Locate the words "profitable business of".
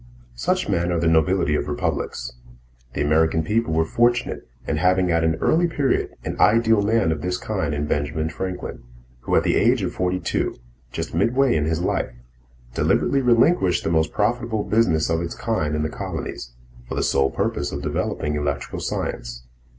14.11-15.21